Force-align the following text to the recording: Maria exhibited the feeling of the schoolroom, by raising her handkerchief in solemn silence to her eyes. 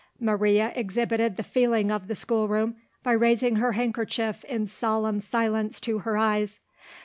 Maria 0.19 0.73
exhibited 0.75 1.37
the 1.37 1.43
feeling 1.43 1.91
of 1.91 2.07
the 2.07 2.15
schoolroom, 2.15 2.75
by 3.03 3.11
raising 3.11 3.57
her 3.57 3.73
handkerchief 3.73 4.43
in 4.45 4.65
solemn 4.65 5.19
silence 5.19 5.79
to 5.79 5.99
her 5.99 6.17
eyes. 6.17 6.59